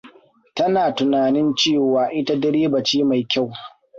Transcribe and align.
Tana 0.53 0.91
tunanin 0.91 1.47
cewa 1.59 2.03
ita 2.19 2.35
direba 2.43 2.79
ce 2.87 2.99
mai 3.03 3.23
kyau. 3.31 3.49